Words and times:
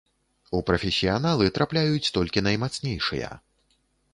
У 0.59 0.61
прафесіяналы 0.69 1.51
трапляюць 1.57 2.11
толькі 2.15 2.43
наймацнейшыя. 2.49 3.29